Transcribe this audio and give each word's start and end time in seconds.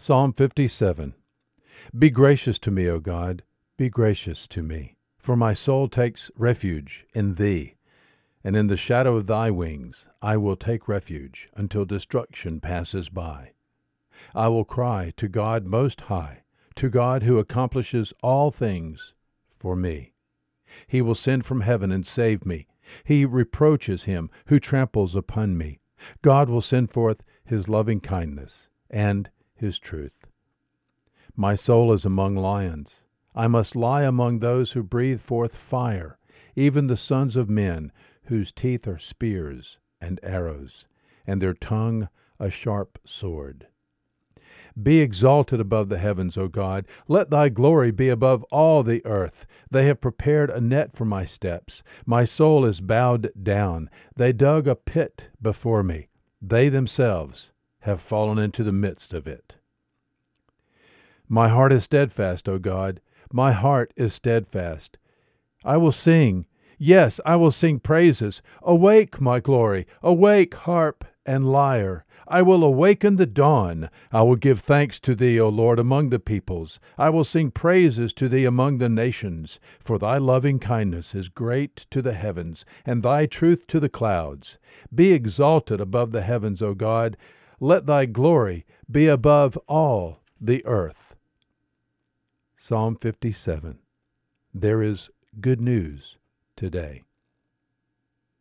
Psalm 0.00 0.32
57 0.32 1.12
Be 1.98 2.08
gracious 2.08 2.60
to 2.60 2.70
me, 2.70 2.86
O 2.86 3.00
God, 3.00 3.42
be 3.76 3.90
gracious 3.90 4.46
to 4.46 4.62
me, 4.62 4.96
for 5.18 5.36
my 5.36 5.52
soul 5.52 5.88
takes 5.88 6.30
refuge 6.36 7.04
in 7.14 7.34
thee. 7.34 7.74
And 8.44 8.54
in 8.54 8.68
the 8.68 8.76
shadow 8.76 9.16
of 9.16 9.26
thy 9.26 9.50
wings 9.50 10.06
I 10.22 10.36
will 10.36 10.54
take 10.54 10.86
refuge 10.86 11.50
until 11.54 11.84
destruction 11.84 12.60
passes 12.60 13.08
by. 13.08 13.54
I 14.36 14.46
will 14.46 14.64
cry 14.64 15.12
to 15.16 15.26
God 15.26 15.66
Most 15.66 16.02
High, 16.02 16.44
to 16.76 16.88
God 16.88 17.24
who 17.24 17.38
accomplishes 17.38 18.14
all 18.22 18.52
things 18.52 19.14
for 19.56 19.74
me. 19.74 20.12
He 20.86 21.02
will 21.02 21.16
send 21.16 21.44
from 21.44 21.62
heaven 21.62 21.90
and 21.90 22.06
save 22.06 22.46
me. 22.46 22.68
He 23.02 23.24
reproaches 23.24 24.04
him 24.04 24.30
who 24.46 24.60
tramples 24.60 25.16
upon 25.16 25.58
me. 25.58 25.80
God 26.22 26.48
will 26.48 26.60
send 26.60 26.92
forth 26.92 27.24
his 27.44 27.68
loving 27.68 27.98
kindness 27.98 28.68
and 28.88 29.28
his 29.58 29.78
truth. 29.78 30.28
My 31.36 31.54
soul 31.54 31.92
is 31.92 32.04
among 32.04 32.36
lions. 32.36 33.02
I 33.34 33.46
must 33.46 33.76
lie 33.76 34.02
among 34.02 34.38
those 34.38 34.72
who 34.72 34.82
breathe 34.82 35.20
forth 35.20 35.54
fire, 35.54 36.18
even 36.56 36.86
the 36.86 36.96
sons 36.96 37.36
of 37.36 37.48
men, 37.48 37.92
whose 38.24 38.50
teeth 38.50 38.88
are 38.88 38.98
spears 38.98 39.78
and 40.00 40.18
arrows, 40.22 40.86
and 41.26 41.40
their 41.40 41.54
tongue 41.54 42.08
a 42.40 42.50
sharp 42.50 42.98
sword. 43.04 43.68
Be 44.80 45.00
exalted 45.00 45.60
above 45.60 45.88
the 45.88 45.98
heavens, 45.98 46.36
O 46.36 46.48
God. 46.48 46.86
Let 47.08 47.30
thy 47.30 47.48
glory 47.48 47.90
be 47.90 48.08
above 48.08 48.44
all 48.44 48.82
the 48.82 49.04
earth. 49.04 49.46
They 49.70 49.86
have 49.86 50.00
prepared 50.00 50.50
a 50.50 50.60
net 50.60 50.96
for 50.96 51.04
my 51.04 51.24
steps. 51.24 51.82
My 52.06 52.24
soul 52.24 52.64
is 52.64 52.80
bowed 52.80 53.30
down. 53.40 53.90
They 54.16 54.32
dug 54.32 54.68
a 54.68 54.76
pit 54.76 55.28
before 55.42 55.82
me. 55.82 56.08
They 56.40 56.68
themselves 56.68 57.50
have 57.80 58.00
fallen 58.00 58.38
into 58.38 58.64
the 58.64 58.72
midst 58.72 59.12
of 59.12 59.26
it. 59.26 59.56
My 61.28 61.48
heart 61.48 61.72
is 61.72 61.84
steadfast, 61.84 62.48
O 62.48 62.58
God. 62.58 63.00
My 63.32 63.52
heart 63.52 63.92
is 63.96 64.14
steadfast. 64.14 64.96
I 65.64 65.76
will 65.76 65.92
sing. 65.92 66.46
Yes, 66.78 67.20
I 67.26 67.36
will 67.36 67.50
sing 67.50 67.80
praises. 67.80 68.40
Awake, 68.62 69.20
my 69.20 69.40
glory. 69.40 69.86
Awake, 70.02 70.54
harp 70.54 71.04
and 71.26 71.50
lyre. 71.50 72.06
I 72.26 72.42
will 72.42 72.62
awaken 72.62 73.16
the 73.16 73.26
dawn. 73.26 73.90
I 74.12 74.22
will 74.22 74.36
give 74.36 74.60
thanks 74.60 75.00
to 75.00 75.14
thee, 75.14 75.40
O 75.40 75.48
Lord, 75.48 75.78
among 75.78 76.10
the 76.10 76.18
peoples. 76.18 76.78
I 76.96 77.08
will 77.10 77.24
sing 77.24 77.50
praises 77.50 78.12
to 78.14 78.28
thee 78.28 78.44
among 78.44 78.78
the 78.78 78.88
nations. 78.88 79.58
For 79.80 79.98
thy 79.98 80.18
loving 80.18 80.58
kindness 80.58 81.14
is 81.14 81.28
great 81.28 81.86
to 81.90 82.02
the 82.02 82.12
heavens, 82.12 82.64
and 82.84 83.02
thy 83.02 83.26
truth 83.26 83.66
to 83.68 83.80
the 83.80 83.88
clouds. 83.88 84.58
Be 84.94 85.12
exalted 85.12 85.80
above 85.80 86.12
the 86.12 86.22
heavens, 86.22 86.60
O 86.62 86.74
God. 86.74 87.16
Let 87.60 87.86
thy 87.86 88.06
glory 88.06 88.64
be 88.90 89.06
above 89.08 89.56
all 89.66 90.20
the 90.40 90.64
earth. 90.64 91.16
Psalm 92.56 92.96
57. 92.96 93.78
There 94.54 94.82
is 94.82 95.10
good 95.40 95.60
news 95.60 96.18
today. 96.56 97.02